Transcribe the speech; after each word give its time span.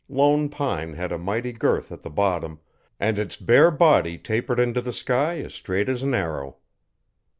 Lone 0.09 0.49
Pine 0.49 0.93
had 0.93 1.11
a 1.11 1.19
mighty 1.19 1.51
girth 1.51 1.91
at 1.91 2.01
the 2.01 2.09
bottom, 2.09 2.59
and 2.99 3.19
its 3.19 3.35
bare 3.35 3.69
body 3.69 4.17
tapered 4.17 4.59
into 4.59 4.81
the 4.81 4.93
sky 4.93 5.37
as 5.41 5.53
straight 5.53 5.87
as 5.89 6.01
an 6.01 6.15
arrow. 6.15 6.57